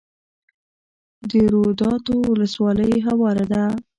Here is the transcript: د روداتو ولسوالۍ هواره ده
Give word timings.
د 1.29 1.31
روداتو 1.53 2.15
ولسوالۍ 2.31 2.93
هواره 3.07 3.45
ده 3.51 3.63